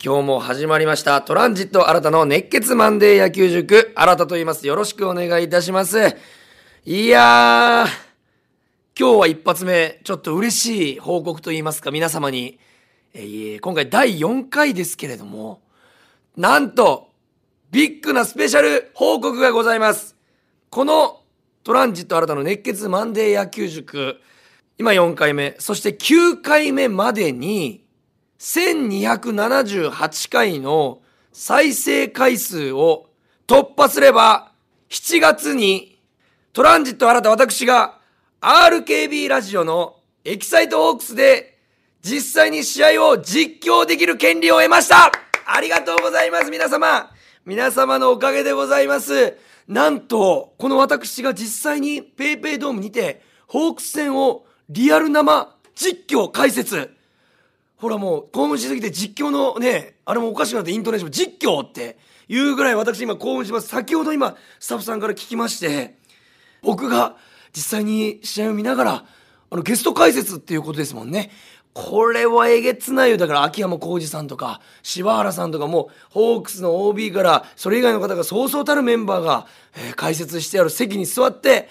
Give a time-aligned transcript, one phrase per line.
[0.00, 1.20] 今日も始まりました。
[1.22, 4.64] トランジット新たの熱血マンデー野球塾、新たと言います。
[4.64, 6.14] よろしくお願いいたします。
[6.84, 7.86] いやー、
[8.96, 12.60] 今日は一発目、ちょっと嬉しい報告と言いますか、皆様に、
[13.12, 15.62] えー今回第4回ですけれども、
[16.36, 17.10] なんと、
[17.72, 20.14] ビッグなスペシャル報告がございます。
[20.70, 21.22] この
[21.64, 24.20] トランジット新たの熱血マンデー野球塾、
[24.78, 27.87] 今4回目、そして9回目までに、
[28.38, 31.00] 1278回の
[31.32, 33.10] 再生回数を
[33.46, 34.52] 突破すれば、
[34.90, 35.98] 7月に
[36.52, 37.98] トランジット新た私が
[38.40, 41.58] RKB ラジオのエキサイトホークスで
[42.02, 45.10] 実際に試合を実況できる権利を得ました。
[45.46, 47.10] ありがとうございます皆様。
[47.44, 49.36] 皆様のおかげでございます。
[49.66, 56.97] なんと、この私が実際に PayPay ドームにてホークス戦をリアル生実況解説。
[57.78, 61.96] ほらもう興奮しすぎて実況のね、あれもおかしくなってイントネーション実況って
[62.28, 63.68] いうぐらい私今興奮します。
[63.68, 65.96] 先ほど今スタッフさんから聞きまして、
[66.62, 67.16] 僕が
[67.54, 69.04] 実際に試合を見ながら、
[69.50, 71.30] あのゲスト解説っていうことですもんね。
[71.72, 73.16] これはえげつないよ。
[73.16, 81.68] だから秋山浩二さんとか、柴原さんとかも、ホークスの OB から、それ以外の方がそうそうたるメンバーが、えー解説してある席に座って、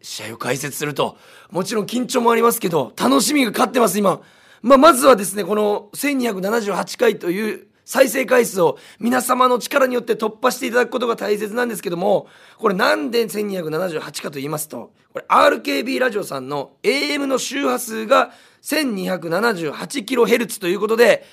[0.00, 1.18] 試合を解説すると、
[1.50, 4.22] もちろん緊張もありますけど、楽しみが勝ってます、今。
[4.62, 21.24] まあ、まずはですね、この1278回という再生回数を皆様の力によって突破していただくことが大切なんですけども、これなんで1278かと言いますと、これ RKB ラジオさんの AM の周波数が 1278kHz ということで、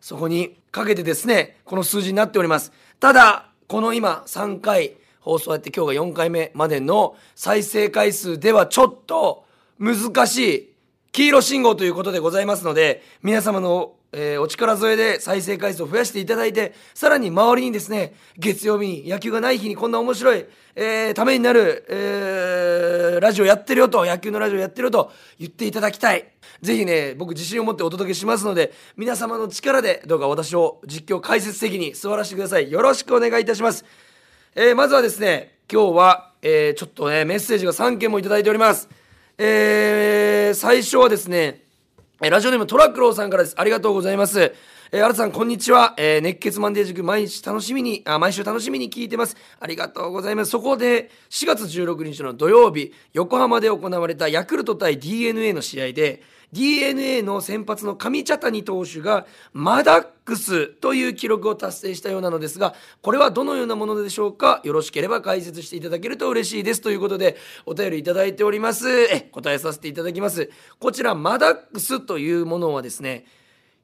[0.00, 2.70] そこにかけてですね、この数字になっております。
[3.00, 9.46] ただ、この今3回放送やって今日が4回目までの再生回数ではちょっと
[9.78, 10.73] 難しい
[11.14, 26.32] 黄色信号ということでございますので、皆様の、えーお力添えで再生回数を増やしていただいて、さらに周りにですね、月曜日に野球がない日にこんな面白い、えーためになる、えーラジオやってるよと、野球のラジオやってるよと言っていただきたい。
[26.62, 32.72] ぜひね、僕自信を持ってお届けしますので、皆様の力でどうか私を実況解説的に座らせてください。
[32.72, 33.84] よろしくお願いいたします。
[34.56, 38.88] えーまずはですね、今日は、えーちょっとね、メッセージが3件もいただいております。
[39.36, 41.64] えー最初はですね、
[42.22, 43.56] えラジオネームトラックローさんからです。
[43.58, 44.54] ありがとうございます。
[44.92, 45.94] えー、新さん、こんにちは。
[45.96, 49.36] えー熱血マンデー塾、毎日楽しみに、あ、毎週楽しみに聞いてます。
[49.58, 50.52] ありがとうございます。
[50.52, 56.22] そこで、4月16日の土曜日、横浜で行われたヤクルト対 DNA の試合で、
[56.54, 64.60] DNA の先発の上茶谷投手がマダックスという記録を達成したようなのですがこれはどのようなものでしょうか？
[64.62, 66.80] よろしければ解説していただけると嬉しいです。
[66.80, 68.88] ということでお便りいただいております。
[68.88, 70.48] え答えさせていただきます。
[70.78, 73.26] こちらマダックスというものはですね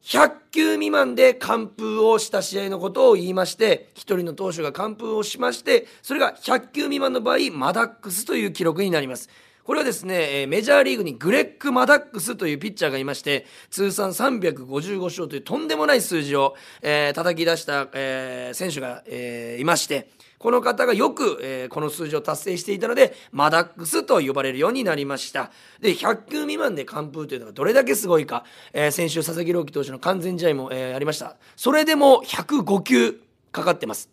[0.05, 9.29] 100球未満で完封をした試合のことを言いまして一人の投手が完封をしましてそれが100球未満の場合マダックスという記録になります。
[9.65, 25.51] これはですねメジャーリーグにグレッグ・マダックスというピッチャーがいまして通算355勝というとんでもない数字を、えー叩き出した、えー選手が、えーいましてこの方がよく、えーこの数字を達成していたのでマダックスと呼ばれるようになりました。
[25.81, 31.37] で100球未満で完封というのがどれだけすごいか、えー先週佐々木朗希投手の完全試合も、えーありました。
[31.57, 33.21] それでも105球
[33.53, 34.09] かかってます。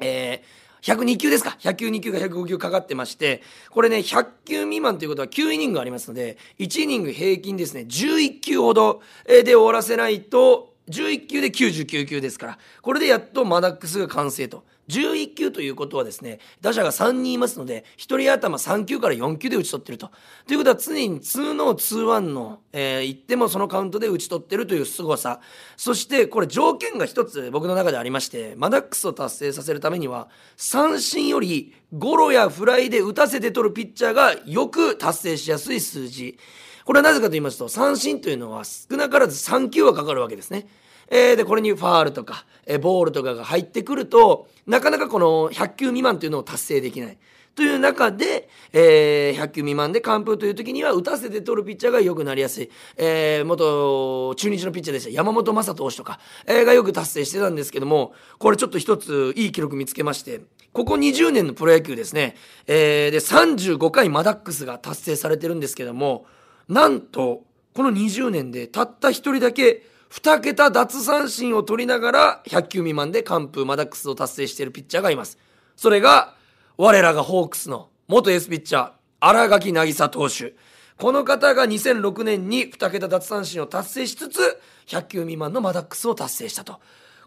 [0.00, 1.56] えー102球ですか。
[1.60, 14.64] 100球2球が105球かかってましてこれね100球未満ということは9イニングありますので1イニング平均ですね11球ほどで終わらせないと11球で99球ですからこれでやっとマダックスが完成と。
[14.88, 20.10] 11球ということはですね打者が3人いますので1人頭3球から4球で打ち取ってると。
[20.46, 25.40] ということは常に2の2-1の、えー、言ってもそのカウントで打ち取ってるという凄さ。
[25.76, 36.38] そしてこれ条件が一つ僕の中でありましてマダックスを達成させるためには三振よりゴロやフライで打たせて取るピッチャーがよく達成しやすい数字。
[36.84, 40.66] これはなぜかと言いますと三振というのは少なからず3球はかかるわけですね。
[41.14, 47.18] えーでこれにファールとか、えーボールとかが入ってくるとなかなかこの100球未満というのを達成できない。
[47.54, 55.10] という中で、えー100球未満で完封という時には打たせて取るピッチャーが良くなりやすい、えー元中日のピッチャーでした。
[55.10, 60.40] 山本昌投手とか、えーがよく達成してたんですけどもこれちょっと一ついい記録見つけまして
[60.72, 62.36] ここ20年のプロ野球ですね、
[62.66, 66.24] えーで35回マダックスが達成されてるんですけども
[66.68, 67.44] なんと
[67.74, 75.38] この20年でたった一人だけ2桁奪三振を取りながら100球未満で完封マダックスを達成しているピッチャーがいます。
[75.74, 76.34] それが
[76.76, 80.54] 我らがホークスの元エースピッチャー荒垣渚投手。
[80.98, 86.78] この方が2006年に2桁奪三振を達成しつつ100球未満のマダックスを達成したと。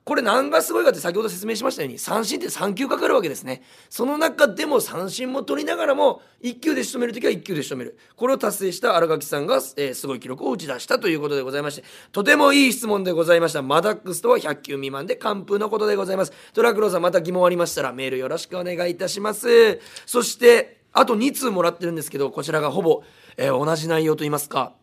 [0.05, 3.63] これ何がすごいかって先ほど説明しましたように三振って3球かかるわけですね。
[3.89, 7.97] その中でも三振も取りながらも1球で仕留める時は1球で仕留める。
[8.15, 13.63] これを達成した新垣さんが、えー、すごい記録を打ち出したということでございましてとてもいい質問でございました。
[13.63, 16.33] マダックスとは100球未満で完封のことでございます。
[16.53, 19.81] トラクローさんまた疑問ありましたらメールよろしくお願いいたします。
[20.05, 23.01] そしてあと2通もらってるんですけどこちらがほぼ、
[23.37, 24.73] えー、同じ内容といいますか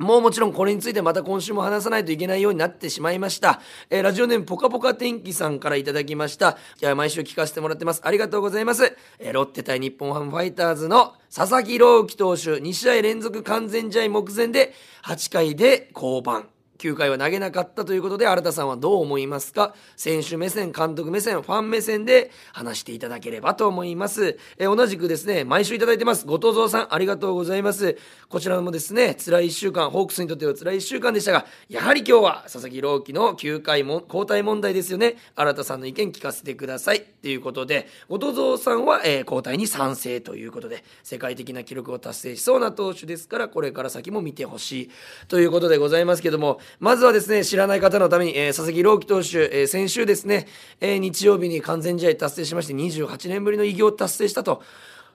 [0.00, 3.60] もうもちろんこれについてまた今週も話さないといけないようになってしまいました。
[3.90, 6.56] えー、ラジオネームぽかぽか天気さんからいただきました。
[6.80, 8.00] いや、毎週聞かせてもらってます。
[8.02, 8.96] ありがとうございます。
[9.18, 14.72] えー、ロッテ対日本ハムファイターズの佐々木朗希投手、2試合連続完全試合目前で
[15.04, 16.59] 8回で降板。
[16.80, 19.74] 9回は投げなかったということで新田さんはどう思いますか？
[19.96, 24.38] 選手目線監督目線ファン目線で話していただければと思います。
[24.56, 26.26] え同じくですね毎週いただいてます。
[26.26, 27.98] 後藤蔵さんありがとうございます。
[28.30, 35.16] こちらもですね辛い1週間ホークスにとっては辛い1週間でしたがやはり今日は佐々木朗希の9回も交代問題ですよね。
[35.36, 37.02] 新田さんの意見聞かせてください。
[37.20, 44.90] ということで後藤蔵さんは、えー、交代に賛成ということで世界的な記録を達成しそうな投手ですからこれから先も見てほしい
[45.28, 50.46] ということでございますけどもまずはですね、知らない方のために、えー、佐々木朗希投手、えー、先週ですね、
[50.80, 54.62] えー、日曜日に完全試合達成しまして、28年ぶりの偉業を達成したと。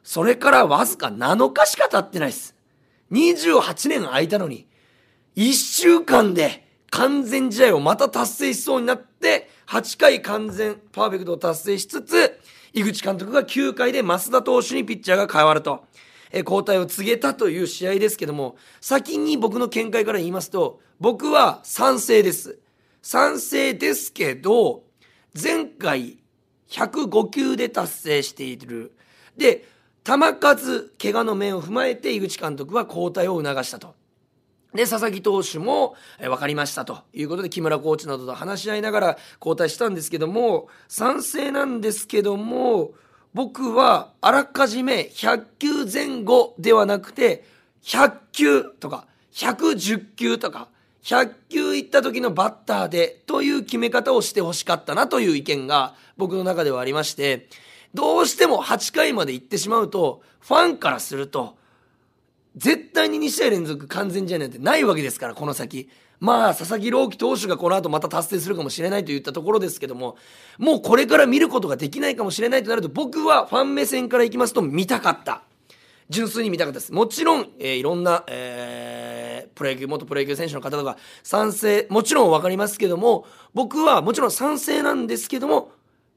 [0.03, 2.55] それからわずか7日しか経ってないです。
[3.11, 4.67] 28年空いたのに、
[5.35, 12.39] 1週間で完全試合をまた達成しそうになって、8回完全パーフェクトを達成しつつ、
[12.73, 15.85] 井口監督が9回で増田投手にピッチャーが変わると。
[16.35, 22.59] え交代を告げたという試合ですけども、先に僕の見解から言いますと、僕は賛成です。
[23.01, 24.83] 賛成ですけど、
[25.33, 26.17] 前回
[26.69, 28.91] 105球で達成している。
[29.37, 29.65] で、
[30.03, 33.95] 球数、怪我の面を踏まえて井口監督は交代を促したと。
[34.73, 42.91] で、佐々木投手も、え分かりましたということで、木村コーチなどと話し合いながら交代したんですけども、賛成なんですけども、
[43.35, 47.43] 僕はあらかじめ100球前後ではなくて
[47.83, 50.69] 100球とか110球とか
[51.03, 57.49] 100球いった時のバッターでという決め方をしてほしかったなという意見が僕の中ではありまして
[57.93, 61.57] どうしても8回まで行ってしまうとファンからすると
[62.55, 65.89] 絶対に2試合連続完全試合なんてないわけですからこの先。
[66.25, 70.18] まあ、佐々木朗希投手がこの後また達成するかもしれないといったところですけども、
[70.57, 75.44] もうこれから見ることができないかもしれないとなると、僕はファン目線からいきますと見たかった。
[76.10, 76.92] 純粋に見たかったです。
[76.92, 85.72] もちろん、えー、いろんな、えー、プロ野球、元プロ野球選手の方とか賛成、もちろん分かりますけども、僕はもちろん賛成なんですけども、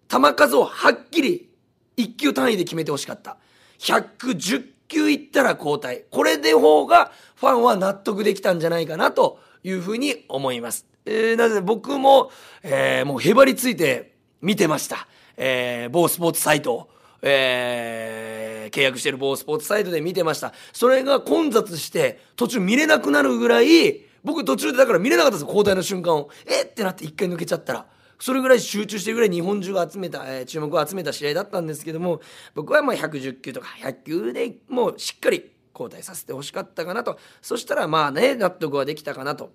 [0.09, 1.51] 球数をはっきり
[1.99, 3.37] 1球単位で決めてほしかった。
[3.81, 6.05] 110球いったら交代。
[6.11, 10.87] これで方がファンは納得できたんじゃないかなというふうに思います。
[11.05, 12.31] えー、なぜ僕も、
[12.63, 15.09] えー、もうへばりついて見てました。
[15.37, 16.91] えー、某スポーツサイトを。
[17.21, 20.53] えー、契約してる某スポーツサイトで見てました。
[20.73, 26.29] それが混雑して途中見れなくなるぐらい、僕途中でだから見れなかったんです交代の瞬間を。
[26.47, 26.63] え？
[26.63, 27.87] ってなって一回抜けちゃったら。
[28.21, 32.21] それぐらい集中してるぐらい日本中が集めた、えー、注目を集めた試合だったんですけども、
[32.55, 37.19] 僕はまあ110球とか100球でもうしっかり交代させてほしかったかなと。
[37.43, 39.53] そしたらまあね納得はできたかなと。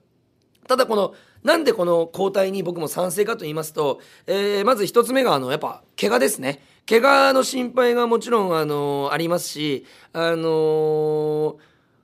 [0.67, 6.63] ただこのなんでこの交代に僕も賛成かと言いますと、えー、まず1つ目があのやっぱ怪我ですね。
[6.87, 11.55] 怪我の心配がもちろんあのありますしあのー、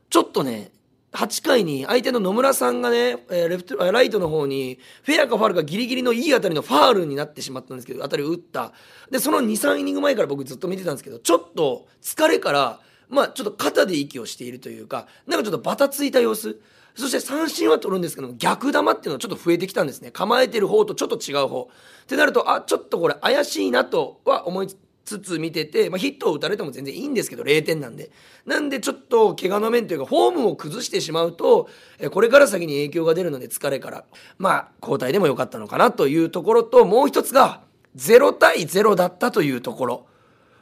[0.10, 0.72] ちょっとね
[1.12, 8.74] 8回に相手の野村さんがね、え、レフトライトの方にフェアかファールかギリギリのいい当たりのファールになってしまったんですけど当たりを打った。
[9.10, 12.80] でその23イニング前から僕ずっと見てたんですけどちょっと疲れから
[13.10, 16.60] まあちょっと肩で息をしているというかなんかちょっとバタついた様子。
[16.96, 20.12] そして三振は取るんですけども逆球っていうのはちょっと増えてきたんですね。
[20.12, 21.62] 構えてる方とちょっと違う方。
[22.04, 24.68] ってなるとあちょっとこれ怪しいなとは思い
[25.06, 28.12] つつ見てて、まあ、ヒットを打たれても全然いいんですけど0点なんで。
[28.46, 31.70] なんでちょっと怪我の面というかフォームを崩してしまうと
[32.12, 34.06] これから先に影響が出るので疲れから。
[34.38, 37.62] まあ交代でもよかったのかなというところともう一つが
[37.96, 40.06] 0対0だったというところ。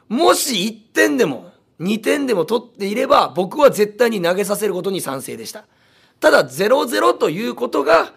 [0.08, 5.64] もし1点でも2点でも取っていれば僕は絶対に投げさせることに賛成でした。
[6.20, 8.12] ただ0-0ということが、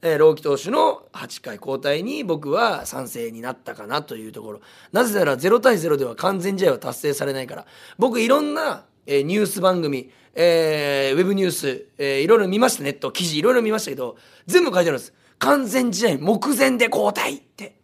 [0.00, 4.60] えー、朗希投手の8回交代に僕は賛成になったかなというところ。
[4.92, 7.66] なぜなら0対0では完全試合は達成されないから。
[7.98, 15.12] 僕いろんな、えー、ニュース番組、えー、ウェブニュース、えー、いろいろ見ましたネット記事いろいろ見ましたけど全部書いてあるんです。
[15.38, 17.76] 完全試合目前で交代って。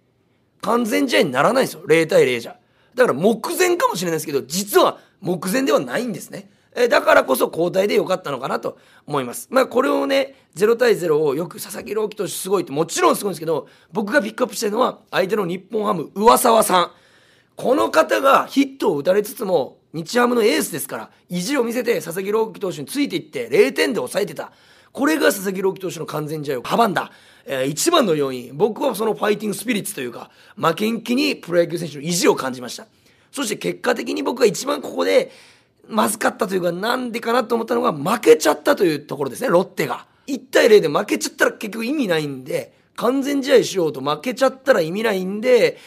[0.62, 1.82] 完全試合にならないんですよ。
[1.86, 2.56] 0対0じゃ。
[2.94, 9.48] だから目前かもしれないですけど実は目前ではないんですねえだからこそ交代で良かったのかなと思います。
[9.50, 16.90] まあこれをね、0対0をよく佐々木朗希投手すごいってもちろんすごいんですけど、僕がピックアップしてるのは相手の日本ハム、上沢さん。
[17.56, 24.52] この方がヒットを打たれつつも、日ハムのエースですから、意地を見せて佐々木朗希投手についていって0点で抑えてた。
[24.92, 27.10] これが佐々木朗希投手の完全試合を阻んだ。
[27.44, 28.50] えー、一番の要因。
[28.54, 32.86] 僕はそのファイティングスピリッツというか、負けん気にプロ野球選手の意地を感じました。
[33.30, 35.32] そして結果的に僕が一番ここで、
[35.88, 40.06] まずかったというか、なんでかなと思ったのが、負けちゃったというところですね、ロッテが。
[40.26, 45.78] 1対0で負けちゃったら結局意味ないんで、完全試合しようと負けちゃったら意味ないんで、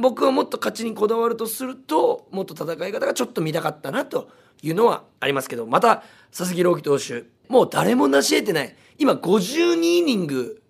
[0.00, 4.28] 僕はもっと勝ちにこだわるとすると、もっと戦い方がちょっと見たかったなと
[4.62, 8.74] いうのはありますけど、また、佐々木朗希投手、もう誰も成し得てない。
[8.98, 10.62] 今52イニング、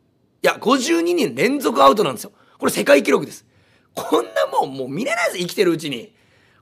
[0.43, 2.33] いや、52人連続アウトなんですよ。
[2.59, 3.47] これ世界記録です。
[3.95, 6.13] こんなもんもう見れないです、生きてるうちに。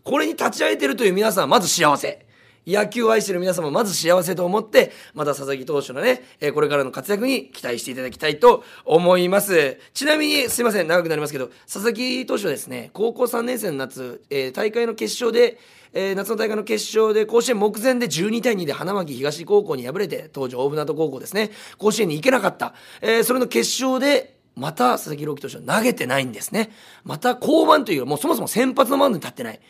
[0.05, 2.27] これに立ち会えてるという皆さんまず幸せ。
[2.67, 9.79] 野球を愛してる皆様まず幸せと思って、また佐々木投手のね、えこれからの活躍に期待していただきたいと思います。
[9.95, 15.59] ちなみに、すいません、長くなりますけど、佐々木投手はですね、高校3年生の夏、え、大会の決勝で、
[15.93, 22.75] えー、夏の大会の決勝で甲子園目前で12対2で花巻東高校に敗れて、当時大船渡高校ですね、甲子園に行けなかった。
[23.00, 26.71] えー、それの決勝で、また佐々木朗希投手は投げてないんですね。
[27.05, 29.61] また降板という、もうそもそも先発のマウンドに立ってない。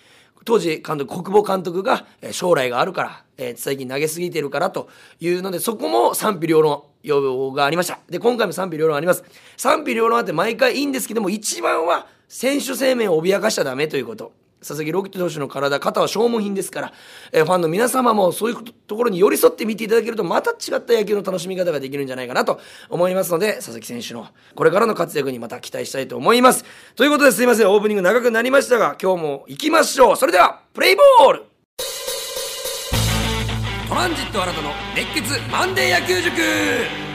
[0.45, 4.89] 当時監督国防監督が、将来があるから、えー、最近投げすぎてるからと
[5.21, 7.99] いうのでそこも賛否両論要望がありました。
[8.09, 9.25] で今回も賛否両論あります。
[9.57, 14.33] 賛否両論あって毎回いいんですけども一番は選手生命を脅かしちゃダメということ。
[14.61, 16.93] 佐々木朗希投手の体肩は消耗品ですから、
[17.33, 26.65] えー、ファンの皆様もそういうところに寄り添って見ていただけるとまた違った野球の楽しみ方ができるんじゃないかなと思いますので佐々木選手のこれからの活躍にまた期待したいと思います。
[26.95, 27.71] ということですいません。
[27.71, 30.17] オープニング長くなりましたが今日も行きましょう。
[30.17, 31.45] それではプレイボール。
[33.89, 37.10] トランジット新たの熱血マンデー野球塾。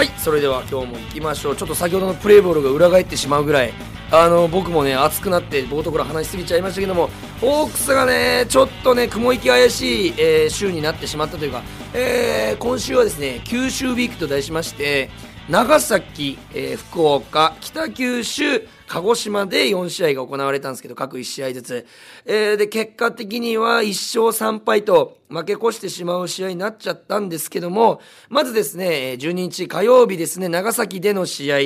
[0.00, 1.56] はいそれでは今日も行きましょう。
[1.56, 3.74] ちょっと先ほどのプレーボールが裏返ってしまうぐらい。
[4.10, 15.10] あの僕もね熱くなって冒頭から話しすぎちゃいましたけどもホークスがねちょっとね雲行き怪しい、えー、週になってしまったというか、えー、今週はですね九州ウィークと題しまして
[15.50, 21.86] 長崎、えー、福岡北九州鹿児島で4試合が行われたんですけど、各1試合ずつ。
[22.26, 31.58] えー、で、結果的には1勝3敗と負け越してしまう試合になっちゃったんですけども、まずですね、12日火曜日ですね、長崎での試合。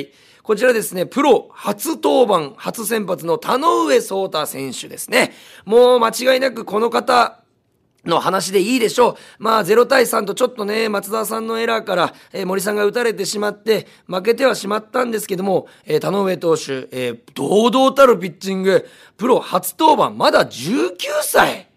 [0.43, 5.33] こちらですね、プロ初登板、初先発の田上聡太選手ですね。
[5.65, 7.39] もう間違いなくこの方、
[8.05, 9.15] の話でいいでしょう。
[9.39, 21.69] まあ、0対3とちょっとね、松田さんのエラーから、えー、森さんが打たれてしまって、負けてはしまったんですけども、えー、田上投手、えー、堂々たるピッチング、プロ初登板、まだ19歳。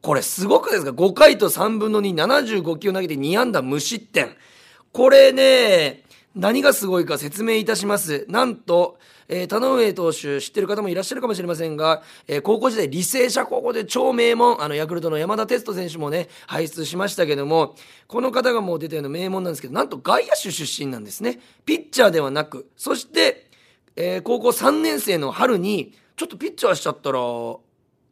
[0.00, 4.36] これすごくですか ?5 回と3分の2、75球投げて2安打無失点。
[4.92, 6.04] これね、
[6.36, 8.24] 何がすごいか説明いたします。
[8.28, 17.74] なんと、えー、田上投手知ってる方もいらっしゃるかもしれませんが、えー、高校時代履正社高校で超名門あのヤクルトの山田哲人選手もね輩出しましたけども
[18.06, 21.40] この方がもう出たような名門なんですけどなんと外野手出身なんですね。
[21.64, 23.50] ピッチャーではなくそして、
[23.96, 27.20] えー、高校3年生の春にちょっとピッチャーしちゃったら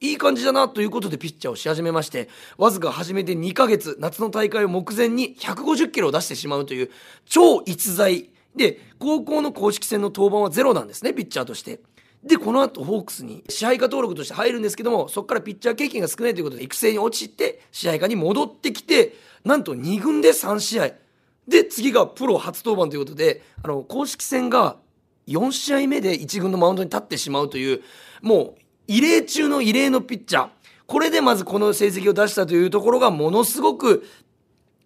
[0.00, 2.28] いい感じだなということでピッチャーをし始めまして
[2.58, 6.90] わずか始めて2ヶ月夏の大会を目前に150キロを出してしまうという
[7.24, 11.80] 超逸材で、高校の公式戦の登板はゼロなんですね、ピッチャーとして。
[12.22, 20.92] で、この後、ホークスに支配下登録として入るんですけども、そこからピッチャー経験が少ないということで、育成に落ちて、支配下に戻ってきて、なんと2軍で3試合。
[21.46, 24.76] で、次がプロ初登板ということで、あの、公式戦が
[25.26, 27.82] 4試合目で1軍のマウンドに立ってしまうという、
[28.22, 30.48] もう、異例中の異例のピッチャー。
[30.86, 34.06] これでまずこの成績を出したというところがものすごく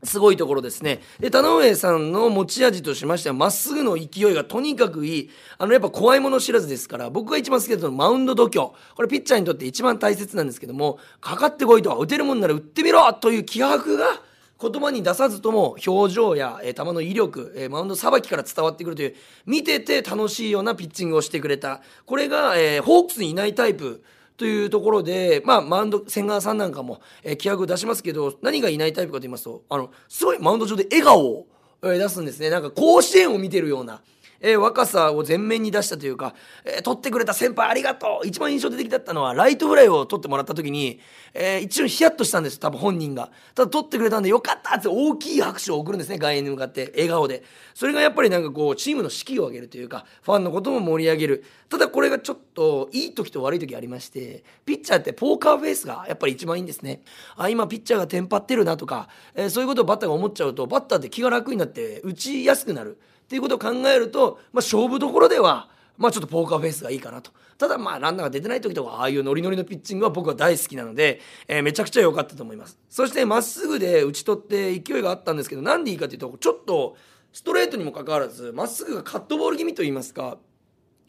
[0.05, 1.00] すごいところですね。
[1.19, 5.31] で、田上さんの持ち味としましては、まっすぐの勢いがとにかくいい。
[5.59, 8.71] あの、やっぱ怖いもの知らずですから、僕が一番好きだったのマウンド度胸。
[8.95, 14.23] これピッチャーにとって一番大切なんですけども、かかってこいとは、打てるもんなら打ってみろという気迫が、
[14.61, 19.14] 言葉に出さずとも表情や、えー、球の威力、えー、マウンドさばきから伝わってくるという
[19.47, 24.02] 見てて楽しいようなピッチングをしてくれたこれが、えー、ホークスにいないタイプ
[24.38, 31.47] というところで、まあ、マウンド、千賀さんなんかも、えー、気迫出しますけど、何がいないタイプかと言いますと、あの、すごいマウンド上で笑顔を、
[31.83, 32.49] え、出すんですね。
[32.49, 34.00] なんか甲子園を見てるような、
[34.40, 38.26] えー、若さを前面に出したというか、えー、取ってくれた先輩ありがとう。
[38.26, 41.00] 一番印象的だったのはライトフライを取ってもらった時に、
[41.35, 43.30] えー、一瞬ヒヤッとしたんです多分本人が。
[43.54, 47.42] ただ取ってくれたんでよかったって大きい拍手を送るんですね外野に向かって笑顔で。
[47.75, 51.45] それがやっぱりなんかこうチームの士気を上げるというかファンのことも盛り上げる。
[51.68, 57.02] ただこれがちょっといい時と悪い時ありましてピッチャーってポーカーフェイスがやっぱり一番いいんですね。
[57.37, 62.99] あ今ピッチャーがテンパってるなとか、えー、そういうことをバッターが思っちゃうとバッターって気が楽になって打ちやすくなる。
[63.29, 65.69] っていうことを考えると、まあ、勝負どころでは、
[65.99, 67.31] まあ、ちょっとポーカーフェイスがいいかなと。
[67.59, 76.97] ただまあランナーが出てない時とかああいうノリノリのピッチングは僕は大好きなので、えー、めちゃくちゃ良かったと思いますそしてまっすぐで打ち取って勢いがあったんですけどなんでいいかというとちょっと
[77.33, 80.39] ストレートにもかかわらずまっすぐがカットボール気味といいますか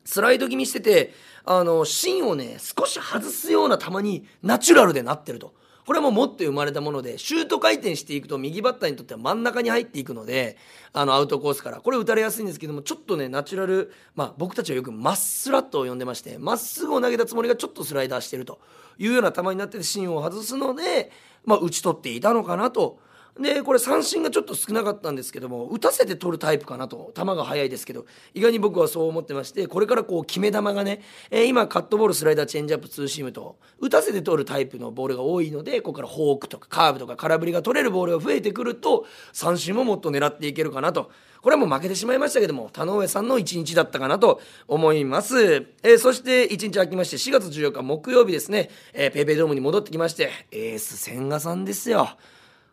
[0.06, 1.14] スライド気味してて
[1.46, 5.54] あの芯をね少し外すような球にナチュラルでなってると
[5.89, 10.55] これはも持って生まれたものでシュート回転していくと右バッターにとっては真ん中に入っていくので
[10.93, 18.60] あのアウトコースからこれ打たれやすいんですけどもちょっとねナチュラル、まあ、僕たちはよくマッスラットを呼んでましてまっすぐを投げたつもりがちょっとスライダーしてると
[19.00, 21.12] いうような球になってて芯を外すので、
[21.43, 23.00] まあ、打ち取っていたのかなと。
[23.39, 27.12] でこれ三振がちょっと少なかったんですけども打たせて取るタイプかなと。
[27.15, 41.12] 球が速いですけど意外に僕はそう思ってましてこれからこう決め球がね、えー、今カットボールスライダーチェンジアップツーシームと打たせて取るタイプのボールが多いのでここからフォークとかカーブとか空振りが取れるボールが増えてくると三振ももっと狙っていけるかなと。
[41.41, 52.10] これはもう負けてしまいましたけども田上さんの一日だったかなと思います、えー、そして一日空きまして4月14日木曜日ですね、えー、ペイペイドームに戻ってきましてエース千賀さんですよ。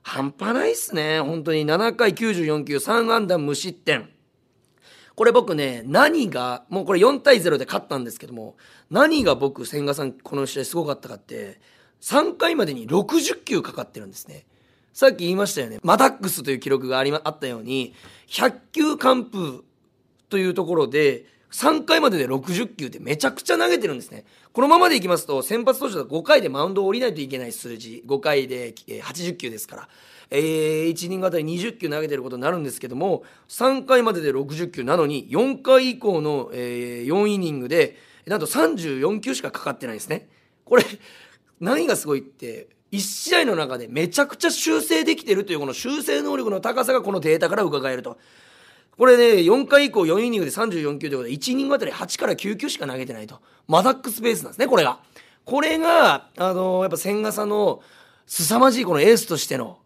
[0.06, 1.20] 半端ないっすね。
[1.20, 4.08] 本当に7回94球3安打無失点。
[5.16, 8.56] これ僕ね、何が、もうこれ4対0で勝ったんですけども、
[8.88, 11.60] 何が僕、千賀さんこの試合すごかったかって、
[12.02, 14.46] 3回までに60球かかってるんですね。
[14.92, 15.80] さっき言いましたよね。
[15.82, 17.92] マダックスという記録があり、ま、あったように、
[18.28, 19.64] 100球完封
[20.28, 24.25] というところで、3回までで60球ってめちゃくちゃ投げてるんですね。
[24.53, 29.88] このままでいきますと、先発投手だと5回でマウンドを降りないといけない数字、5回で80球ですから、
[30.31, 40.29] えー、1イニングあたり20球投げてることになるんですけども、3回までで60球なのに、4回以降の、えー、4イニングで、なんと34球しかかかってないんですね。
[40.65, 40.85] これ、
[41.61, 48.19] 何がすごいって、1試合の中でめちゃくちゃ修正できてるというこの修正能力の高さがこのデータから伺えると。
[48.99, 53.41] これね、4回以降4イニングで34球ということで、1イニングあたり8から9球しか投げてないと。
[53.69, 55.00] マダックスペースなんですね、これが。
[55.45, 57.82] これが、あのー、やっぱ千賀さんの
[58.26, 59.78] 凄まじいこのエースとしての、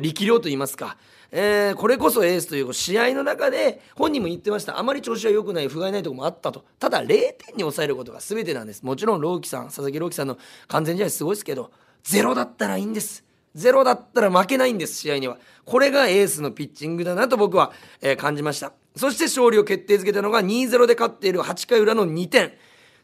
[0.00, 0.96] 力量といいますか、
[1.30, 4.78] えー、これこそエースという試合の中で本人も言ってました。
[4.78, 6.64] あまり調子は良くない不甲斐ないところもあったと。
[6.78, 8.84] ただ0点に抑えることが全てなんです。
[8.84, 11.72] もちろん朗希さん佐々木朗希さんの完全試合すごいですけど
[12.04, 13.24] ゼロだったらいいんです。
[13.54, 15.38] ゼロだったら負けないんです試合には。
[15.64, 18.72] これがエースのピッチングだなと僕は、えー、感じました。
[18.96, 22.52] そして勝利を決定づけたのが2-0で勝っている8回裏の2点。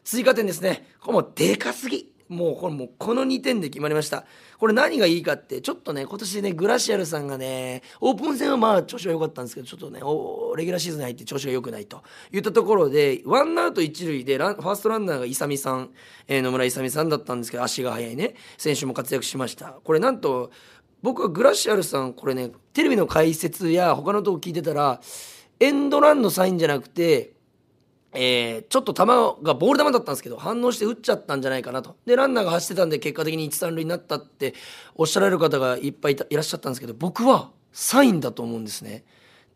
[0.03, 0.87] 追加点ですね。
[0.99, 2.10] これもでかすぎ。
[2.31, 4.25] もうこれもうこの2点で決まりました。
[4.57, 12.01] これ何がいいかってちょっとね今年ねグラシアルさんがねオープン戦はまあ調子は良かったんですけどちょっとねレギュラーシーズン入って調子が良くないと。
[12.31, 15.89] いったところでワンアウト一塁でランファーストランナーが勇さん、
[16.27, 19.79] えー、野村勇さんだったんですけど足が速いね選手も活躍しました。
[19.83, 20.51] これなんと
[21.01, 25.01] 僕はグラシアルさんこれねテレビの解説や他のとこ聞いてたら
[25.59, 27.33] エンドランのサインじゃなくて
[28.13, 29.05] えー、ちょっと球
[29.43, 34.53] がボール球だったんですけど反応して打っちゃったんじゃないかなとでランナーが走ってたんで結果的に一三塁になったって
[34.95, 39.05] おっしゃられる方がいっぱいいらっしゃったんですけど僕はサインだと思うんですね。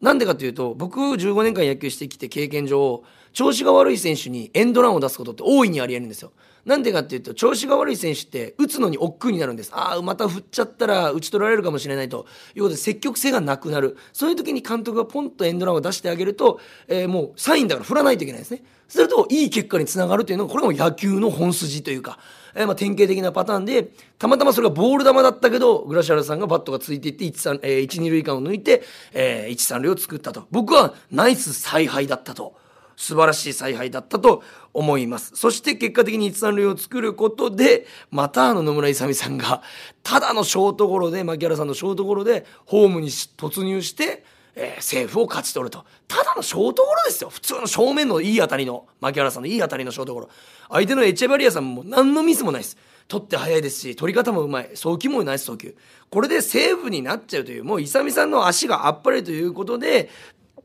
[0.01, 3.03] なんでかというと僕15年間野球してきて経験上
[3.35, 6.31] 調子が悪い選手にエンドランを出すことって大いにありえるんですよ。
[6.63, 9.71] なんでかっていうと調子が悪い選手って打つのに億劫になるんです。
[9.73, 12.25] ああまた振っちゃったら打ち取られるかもしれないと。
[12.55, 13.97] いうことで積極性がなくなる。
[14.13, 18.63] そういう時に監督がポンとエンドランを出してあげると、えー、もうサインだから振らないといけないですね。
[18.87, 22.19] するといい結果につながるというのがこれも野球の本筋というか、
[22.55, 30.47] えー、まあ典型的なパターンでたまたまそれがボール球だったけどグラシアルさんがバットがついていって1、えー、1 2塁間を抜いて、えー、1、3塁を作ったと。
[30.51, 32.55] 僕はナイス采配だったと。
[32.95, 35.31] 素晴らしい采配だったと思います。
[35.35, 39.61] そして結果的に一三塁を作ることでまたあの野村勇さんが
[40.03, 44.23] ただのショートゴロで牧原さんのショートゴロでホームに突入して
[44.55, 45.83] えー、セーフを勝ち取ると。
[46.07, 47.29] ただのショートゴロですよ。
[47.29, 50.29] 普通の正面のいい当たりの牧原さんのいい当たりのショートゴロ。
[50.69, 52.77] 相手のエチェバリアさんも何のミスもないです。
[53.07, 54.71] 取って早いですし取り方もうまい。
[54.73, 55.75] 送球もナイス送球。
[56.09, 60.09] これでセーフになっちゃうというもう勇さんの足があっぱれということで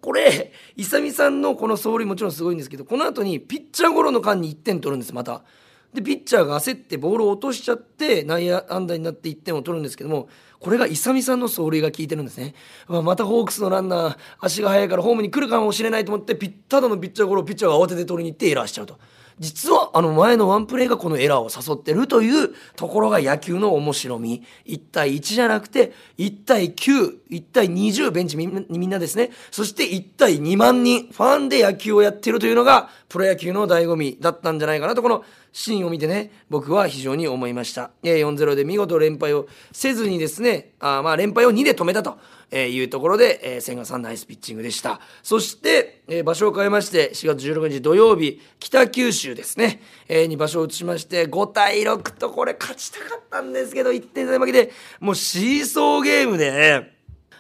[0.01, 5.43] これ勇さんのこの走塁もちろんすごいんですけどこの後にピッチャーゴロの間に1点取るんですまた。
[5.93, 10.29] でピッチャーが焦ってボールを落としちゃって内野安打になって1点を取るんですけども
[10.61, 12.55] これが勇さんの走塁が効いてるんですね。
[12.87, 18.99] またホークスのランナー、足が速いからホームに来るかもしれないと思って、ピッタドのピッチャーゴロを、ピッチャーが慌てて取りに行ってエラーしちゃうと。
[19.41, 24.45] 実はあの前のワンプレーがこのエラーを誘ってるというところが野球の面白み。
[24.67, 29.31] 1対1じゃなくて、1対9、1対20、ベンチみんなですね。
[29.51, 37.91] そして1対2万人、ファンで野球をやってるというのが、プロ野球の醍醐味だったんじゃないかなと、このシーンを見てね、僕は非常に思いました。
[38.03, 42.19] 4-0で見事連敗をせずにですね、あまあ連敗を2で止めたと。
[42.53, 45.01] いうところで、千賀さんナイスピッチングでした。
[45.23, 56.97] そして、場所を変えまして、4月16日土曜日、北九州ですね、えー、に場所を移しまして、5対6とこれ勝ちたかったんですけど、1点差負けて、もうシーソーゲームでね、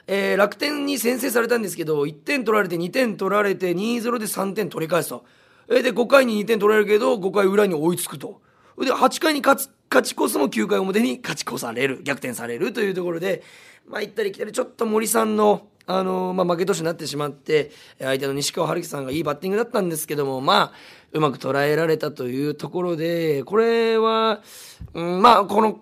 [0.06, 5.24] えー、楽天に先制されたんですけど、1点取られて2点取られて2-0で3点取り返すと。
[5.70, 8.40] えで、5回に2点取られるけど、5回裏に追いつくと。
[8.78, 13.42] で、8回に勝つ、勝ち越すも9回表に勝ち越される、逆転されるというところで、
[13.88, 20.72] まあ、行ったり来たり、ちょっと森さんの、あのまあ、負け投手になってしまって、相手の西川春樹さんがいいバッティングだったんですけども、まあ、
[21.12, 24.42] うまく捉えられたというところで、これは、
[24.94, 25.80] うん、まあ、この、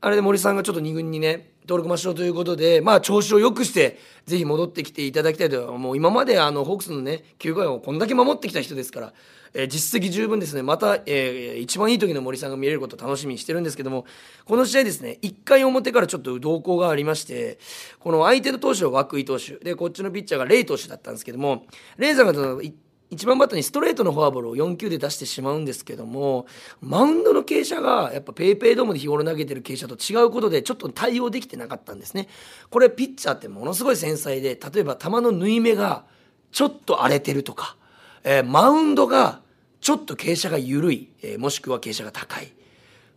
[0.00, 9.12] あれで森さんがちょっと2軍にね、登録抹消ということで、まあ、調子を良くして、ぜひ戻ってきていただきたいと、もう今まであの、ホークスのね、9回をこんだけ守ってきた人ですから、
[9.52, 14.06] えー、実績十分ですね、また、えー、一番いい時の森さんが見れることを楽しみにしてるんですけども、
[14.46, 17.58] この試合ですね、1回表からちょっと動向がありまして、
[17.98, 21.66] この相手の投手は涌井投手、で、こっちのピッチャーがレイ投手だったんですけども、
[21.98, 22.62] レイさんが
[23.10, 26.46] 一番バッターにストレートのフォアボールを4球で出してしまうんですけども
[26.80, 32.28] マウンドの傾斜がやっぱ PayPay ドームで日頃投げてる傾斜と違うことでちょっと対応できてなかったんですね。
[32.70, 36.04] これピッチャーってものすごい繊細で例えば球の縫い目が
[36.52, 37.76] ちょっと荒れてるとか、
[38.24, 39.40] えー、マウンドが
[39.80, 42.52] ちょっと傾斜が緩い、えー、もしくは傾斜が高い。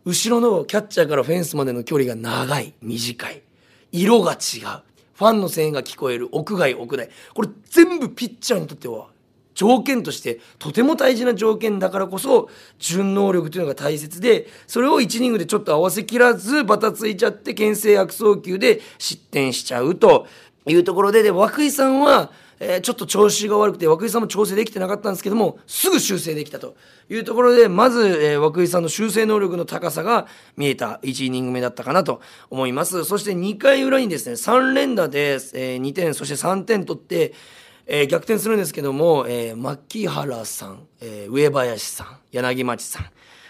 [0.04, 3.42] 後ろのキャッチャーからフェンスまでの距離が長い短い。
[3.92, 4.38] 色が違う。
[5.14, 6.28] ファンの声援が聞こえる。
[6.32, 7.10] 屋外屋内。
[7.34, 9.11] これ全部ピッチャーにとっては
[9.62, 20.26] 条件としてとても大事な条件だからこそ順能力というのが大切でそれを1イニングでちょっと合わせきらずバタついちゃって牽制悪送球で失点しちゃうと
[20.66, 26.74] いうところでで涌井さんは、え、ちょっと調子が悪くて涌井さんも調整できてなかったんですけどもすぐ修正できたと
[27.08, 32.20] いうところでまず、え、涌井さんの修正能力の高さが見えた1イニング目だったかなと
[32.50, 33.04] 思います。
[33.04, 37.34] そして2回裏にですね3連打で、え、2点そして3点取って
[37.86, 43.06] えー、逆転するんですけども、えー、牧原さん、えー、上林さん、柳町さん。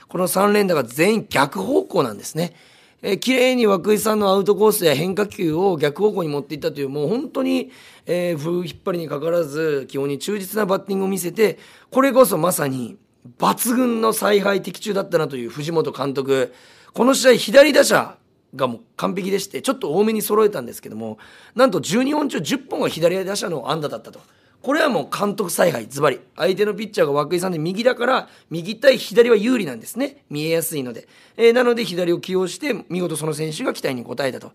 [0.08, 2.54] この3連打が全員逆方向なんですね。
[3.02, 7.72] えー、綺麗に涌井さんのアウトコースや変化球を逆方向に持っていったという、もう本当に、
[8.06, 11.58] えー、風引っ張りにかからず、基本に忠実なバッティングを見せて、
[11.90, 12.96] これこそまさに
[13.38, 16.54] 抜群の采配的中だったなという藤本監督。
[16.92, 18.16] この試合、左打者
[18.54, 21.18] がもう完璧でしてちょっと多めに揃えたんですけども
[21.54, 24.20] なんと12本中10本が左打者の安打だったと。
[24.62, 26.20] これはもう監督采配ズバリ。
[26.36, 30.22] 相手のピッチャーが涌井さんで右だから右対左は有利なんですね。
[30.30, 34.52] 見えやすいので、えー、なので左を起用して見事その選手が期待に応えたと、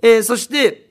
[0.00, 0.87] えー、そして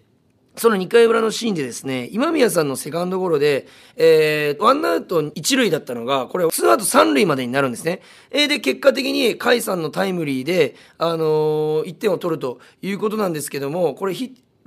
[0.57, 8.01] その2回裏のシーンでですね、今宮さんのセカンドゴロで、えー、ワンアウト1塁だったのが、これ、ツーアウト3塁までになるんですね。
[8.31, 14.15] えー、で、結果的に甲斐さんのタイムリーで、あのー、1点を取るということなんですけども、これ、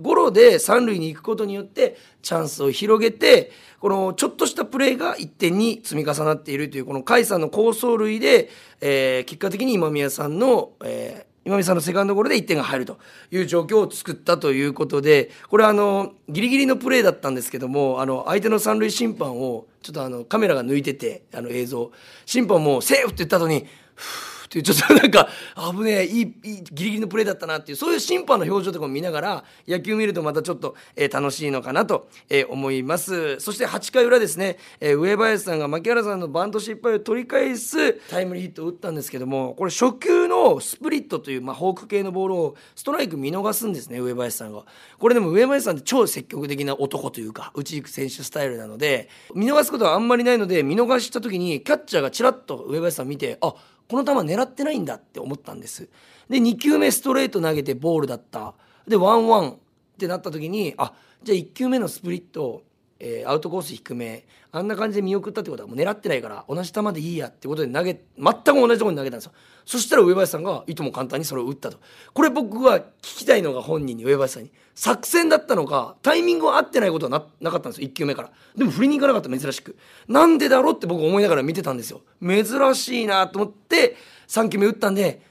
[0.00, 3.50] ゴロで3塁に行くことによって、チャンスを広げて、
[3.81, 8.48] このちょっとしたプレーが1点に積み重なっているという、この甲斐さんの好走塁で、
[8.81, 12.98] えー、結果的に今宮さんの、えー、今見さんのセカンドゴロで1点が入ると
[13.31, 21.92] いう状況を作ったということで、これはあの、ギリギリのプレーだったんですけども、あの、相手の三塁審判を、ちょっとあの、カメラが抜いてて、あの映像、
[22.26, 25.28] 審判もセーフって言った後に、ふぅっていうちょっとなんか
[25.72, 33.38] 危ねえいいいギリギリのプレーだったなっていうそういう審判の表情とかも見ながら野球見るとまたちょっと、えー、楽しいのかなと、えー、思います。
[33.38, 44.64] そして8回裏ですね、えー、上林さんが牧原さんのバント失敗を取り返すタイムリーヒットを打ったんですけどもこれ初球のスプリットという、まあ、フォーク系のボールをストライク見逃すんですね上林さんが。
[44.98, 53.54] これでも上林さんって超積極的な男というか打ち行く選手スタイルなので見逃すことはあんまりないので見逃した時にキャッチャーがちらっと上林さん見てあ
[53.90, 55.88] この球狙ってないんだって思ったんです。
[56.29, 58.55] で2球目ストレート投げてボールだった。
[58.87, 59.57] でワンワンっ
[59.98, 60.92] てなった時にあ
[61.24, 62.62] じゃあ1球目のスプリット、
[63.00, 64.26] えー、アウトコース低め。
[64.52, 69.32] あんな感じで見送ったってことはもう狙ってないから同じ球でいいやってことで投げ全く同じとこに投げたんですよ。
[69.64, 71.78] そしたら上林さんがいとも簡単にそれを打ったと。
[72.12, 74.50] これ僕は聞きたいのが本人に上林さんに。
[74.74, 78.30] 作戦だったのかタイミングが合ってないことはななかったんですよ1球目から。
[78.56, 79.76] でも振りに行かなかった珍しく。
[80.08, 82.02] なんでだろうって僕思いながら見てたんですよ。
[82.22, 83.96] 珍しいなと思って
[84.28, 85.22] 3球目打ったんで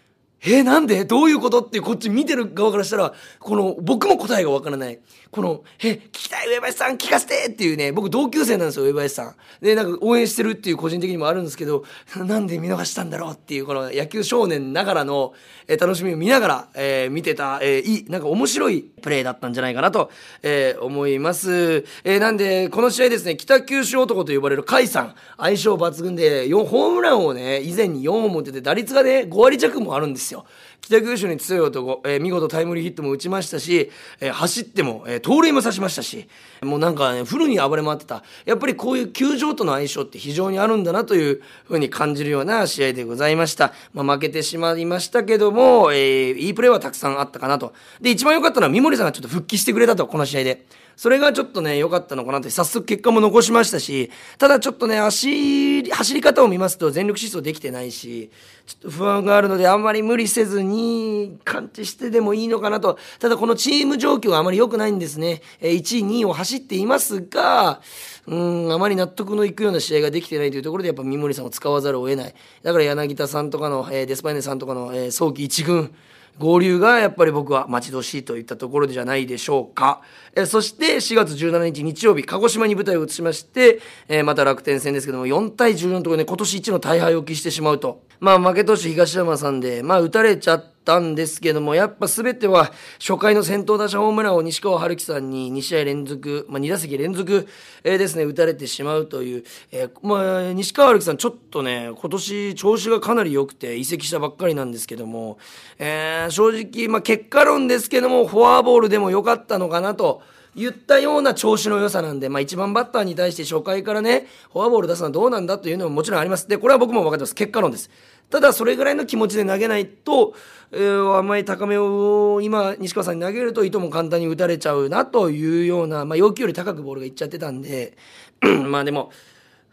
[0.41, 1.05] えー、なんで？
[1.05, 1.61] どういうこと？
[1.61, 4.99] ってこっち見てる側からしたら、この、僕も答えがわからない。
[5.31, 9.35] この、え、聞きたい上林さん聞かせてっていうね、僕同級生なんですよ、上林さん。
[9.61, 11.83] で、なんか応援してるっていう個人的にもあるんですけど、
[12.15, 15.33] なんで見逃したんだろうっていう、この野球少年ながらの、
[15.67, 20.09] え、楽しみを見ながら、えー、見てた、えー、いい、なんか面白いプレーだったんじゃないかなと、
[20.41, 21.85] え、思います。
[22.03, 30.45] え、なんで、この試合ですね、北九州男と呼ばれる甲斐さん、相性抜群で、4、ホームランをね、以前に4本持ってて、打率がね、5割弱もあるんですよ。
[30.81, 36.27] 北九州に強い男、えー、見事タイムリーヒットも打ちましたし、えー、走っても、えー、盗塁も刺しましたし、
[36.61, 38.23] もうなんかね、フルに暴れ回ってた。
[38.45, 43.73] やっぱりこういう球場との相性って非常にあるんだなというふうに感じるような試合でございました。
[43.93, 47.73] まあ、負けてしまいましたけども、えー、いいプレーはたくさんあったかなと。
[48.01, 50.65] で、一番良かったのは三森さんがちょっと復帰してくれたと、この試合で。
[50.99, 58.29] それがちょっとね、良かったのかなって、早速結果も残しましたし、ただちょっとね、足、走り方を見ますと全力疾走できてないし、
[58.65, 62.97] ちょっと不安があるので、あんまり無理せずに感知してでもいいのかなと。
[63.19, 65.41] ただこのチーム状況はあまり良くないんですね。
[65.61, 67.79] 1位、2位を走っていますが、
[68.27, 72.35] うん、あまり納得のいくような試合ができてないというところで、やっぱ三森さんを使わざるを得ない。
[72.61, 75.95] だから柳田さんとかの、え、デスパイネさんとかの、え、早期一軍、
[76.37, 80.01] 合流がやっぱり僕は待ち遠しいといったところじゃないでしょうか。
[80.35, 88.03] えそして4月17日日曜日、鹿児島に舞台を移しまして、えまた楽天戦ですけども、4対14のところで、ね、今年一の大敗を喫してしまうと。
[88.19, 97.47] まあ負け投手東山さんで、まあ打たれちゃったんですけども、やっぱ全ては初回の先頭打者ホームランを西川春樹さんに2試合連続、まあ2打席連続、
[97.83, 105.37] えー、ですね、打たれてしまうという、えー、まあ西川春樹さんちょっとね、今年調子がかなり良くて移籍したばっかりなんですけども、
[105.77, 110.23] えー、正直、まあ結果論ですけども、フォアボールでも良かったのかなと、
[110.55, 116.47] 言ったような調子の良さなんで、まあ一番バッターに対して初回からね、フォアボール出すのはどうなんだというのももちろんあります。
[116.47, 117.35] で、これは僕も分かってます。
[117.35, 117.89] 結果論です。
[118.29, 120.33] ただそれぐらいの気持ちで投げないと、
[120.71, 127.97] えー、あんまり高めを今西川さんに投げるといとも簡単に打たれちゃうなというような、まあ、要求より高くボールがいっちゃってたんで
[128.67, 129.11] まあでも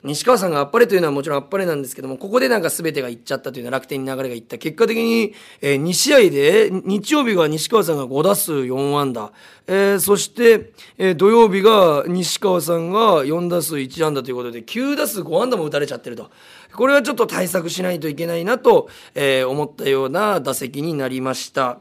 [0.07, 4.57] 西川さんがあっぱれというのはもちろんあっぱれなんですけども、ここでなんか全てがいっちゃったというのは楽天に流れがいった。
[4.57, 9.33] 結果的に、えー、2試合で、日曜日が西川さんが5打数4安打、
[9.67, 16.31] えー、そして、えー、土曜日が西川さんが4打数1安打ということで、9打数5安打も打たれちゃってると。
[16.77, 21.81] これはちょっと対策しないといけないなと、えー、思ったような打席になりました。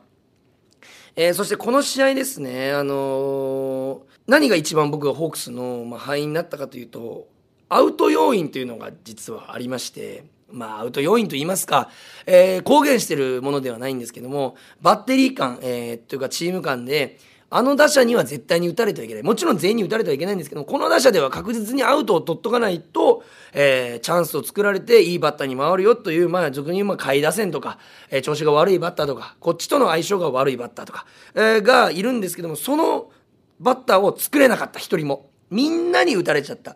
[1.16, 7.28] えー、そしてこの試合ですね、あのー、何が一番僕がホークスの、まあ、敗因になったかというと、
[7.70, 11.90] アウト要因というのが実はありまして、まあ、アウト要因と言いますか、
[12.26, 17.18] えー、公言してるものではないんですけども、バッテリー間、えー、というかチーム間で、
[17.50, 19.24] あの打者には絶対に打たれてはいけない。
[19.24, 27.78] もちろん全員に打たれてはいけないんですけど、この打者では確実にアウトを取っとかないと、えー、チャンスを作られていいバッターに回るよという、まあ、俗に言う、まあ、下位打線とか、
[28.10, 31.06] えー、調子が悪いバッターとか、こっちとの相性が悪いバッターとか、
[31.36, 33.12] えー、がいるんですけども、その
[33.60, 35.30] バッターを作れなかった、一人も。
[35.52, 36.76] みんなに打たれちゃった。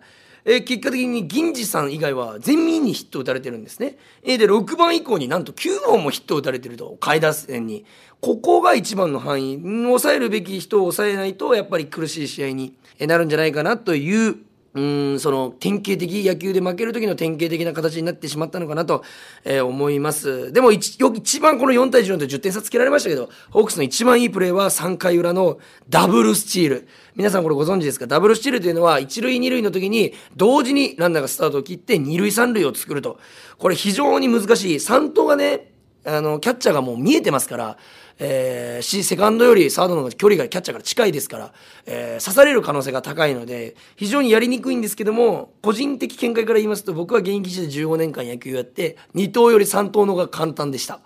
[0.52, 3.98] えー、結果的に銀次さん以外は全員にヒットを打たれてるんですね。
[4.24, 7.86] えー、で、6番以降になんと9本もヒットを打たれてると、下位打線に。
[8.20, 9.62] ここが一番の範囲。
[9.62, 14.38] 抑えるべき人を抑えないと、やっぱり苦しい試合になるんじゃないかなという
[14.74, 19.04] うんその典型的野球で負ける時の典型的な形になってしまったのかなと、
[19.44, 20.54] えー、思います。
[20.54, 25.58] でも一一番この4対14で10点差つけられましたけどホークスの一番いいプレーは3回裏の
[25.90, 26.88] ダブルスチール。
[27.16, 28.06] 皆さんこれご存知ですか？
[28.08, 33.20] ダブルスチールというのは一塁二塁の時に同時にランナーがスタートを切って二塁三塁を作ると。
[33.58, 34.76] これ非常に難しい。
[34.76, 35.69] 3投がね
[36.06, 37.78] あのキャッチャーがもう見えてますから
[38.22, 41.54] えー、し、セカンドよりサードの距離がキャッチャーから近いですから、
[41.86, 51.00] えー、刺される可能性が高いので、非常にやりにくいんですけども、個人的見解から言いますと、僕は現役時代15年間野球やって、2投より3投の方が簡単でした。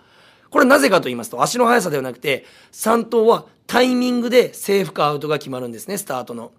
[0.49, 6.51] これなぜかと言いますと、足の速さではなくて、3投はタイミングでセーフかアウトが決まるんですね、スタートの。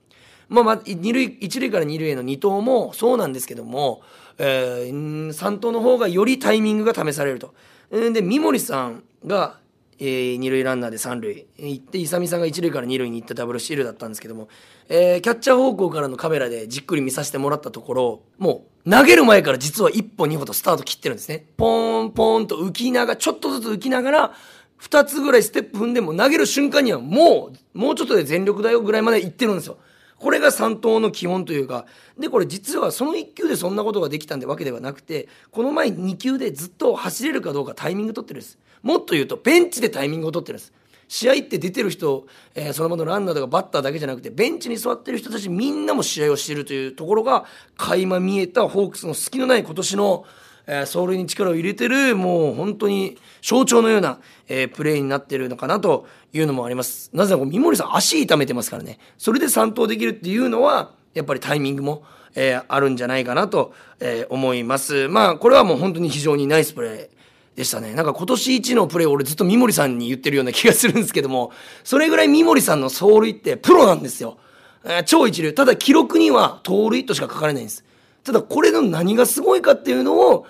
[0.48, 4.02] まあ、まあ、二塁、一塁から二塁への2投もそうなんですけども、
[4.38, 7.54] えー、3投の方がよりタイミングが試されると。
[7.90, 9.58] で、三森さんが
[9.98, 14.48] えー、二塁ランナーで三塁行って勇さんが一塁から二塁に行ったダブルスチールだったんですけども、
[14.88, 21.46] えー、キャッチャー方向からのカメラでじっくり見させてもらったところもう投げる前から実は一歩二歩とスタート切ってるんですね。
[21.56, 24.34] ポーンポーンと浮きながらちょっとずつ浮きながら
[24.80, 29.78] 2つぐらいステップ踏んでも投げる瞬間にはもうもうちょっとで全力だよぐらいまで行ってるんですよ。
[30.24, 31.84] これが三投の基本というか
[32.18, 38.58] でこれ実はその1球でそんなことができたんでわけではなくてこの前2球でずっと走れるかどうかタイミング取ってるんです。
[38.82, 40.72] もっと言うとベンチでタイミングを取ってるんです。
[41.08, 47.44] 試合って出てる人、えー、その場のランナーとかバッターだけじゃなくてベンチに座ってる人たちみんなも試合をしているというところが
[47.76, 50.24] 垣間見えたホークスの隙のない今年の、
[50.66, 67.14] えー、走塁に力を入れてるもう本当に象徴のような、えー、プレーになってるのかなというのもありますなぜなら三森さん足痛めてますからねそれで3投できるっていうのはやっぱりタイミングも、えー、あるんじゃないかなと、えー、思いますまあこれはもう本当に非常にナイスプレー
[67.56, 67.94] でしたね。
[67.94, 71.52] なんか今年一のプレー俺ずっと三森さんに言ってるような気がするんですけども、
[71.84, 74.38] それぐらい三森さんの走塁ってプロなんですよ。
[74.84, 75.52] えー、超一流。
[75.52, 77.84] ただ記録には盗塁としか書かれないんです。
[78.24, 80.46] ただこれの何がすごいかっていうのを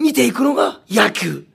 [0.00, 1.46] 見ていくのが野球。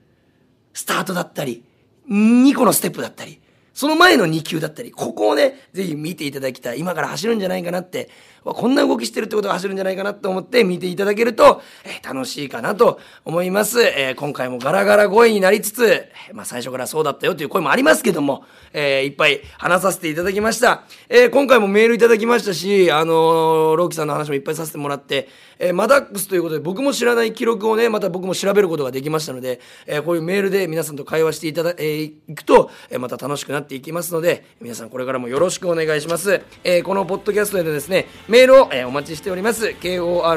[0.72, 1.64] スタートだったり、
[2.08, 3.40] 2個のステップだったり、
[3.74, 6.78] その前の2球だったり、ここをね、ぜひ見ていただきたい。
[6.78, 8.08] 今から走るんじゃないかなって
[8.54, 13.82] こんな動きしてるってことが走るんじゃないかなと思って見ていただけると、えー、楽しいかなと思います。
[13.82, 20.84] えー、今回もガラガラ声になりつつ、まあ最初からそうだったよという声もありますけども、えー、いっぱい話させていただきました。
[21.08, 36.42] え、今回もメールいただきましたし、あの、ローキさんの話もいっぱいさせてもらって、えー、マダックスということで僕も知らない記録をね、また僕も調べることができましたので、えー、こういうメールで皆さんと会話していただ、えー、いくと、えー、また楽しくなっていきますので、皆さんこれからもよろしくお願いします。
[36.64, 40.36] えー、このポッドキャストでですね、メールを、えー、お待ちしております kor.rkbr.jp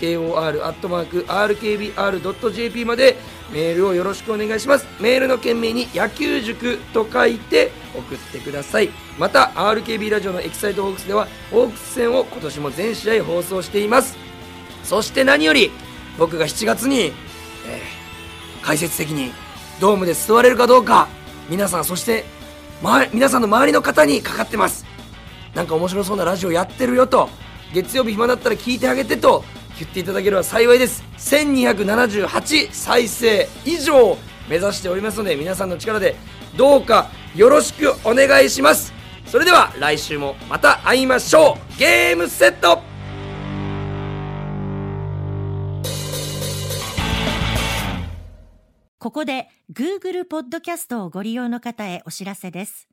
[0.00, 1.74] kor.rkbr.jp
[2.86, 3.18] まで
[3.52, 4.86] メールをよろしくお願いします。
[5.00, 8.88] メールの件名に野球塾と書いて送ってください。
[9.18, 14.16] また RKB ラジオのエキサイトホークスではホークス戦を今年も全試合放送しています。
[14.84, 15.70] そして何より
[16.18, 17.12] 僕が7月に、えー、
[18.62, 19.32] 解説的に
[19.80, 21.08] ドームで座れるかどうか
[21.48, 22.24] 皆さんそして、
[22.82, 24.86] ま、皆さんの周りの方にかかってます。
[25.54, 27.28] なんか面白そうなラジオやってるよと
[27.74, 29.44] 月曜日暇だったら聞いてあげてと
[29.80, 31.02] 言っていただければ幸いです。
[31.18, 34.16] 1278再生以上
[34.48, 36.16] 目指しておりますので皆さんの力で
[36.56, 38.92] どうかよろしくお願いします。
[39.26, 41.78] それでは来週もまた会いましょう。
[41.78, 42.82] ゲームセット。
[48.98, 52.86] ここで Google ポッドキャストをご利用の方へお知らせです。